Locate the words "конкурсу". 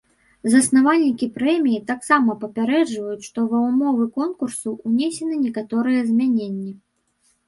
4.15-4.73